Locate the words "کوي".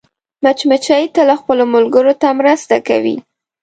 2.87-3.15